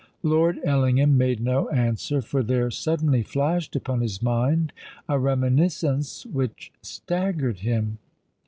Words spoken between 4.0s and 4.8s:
his mind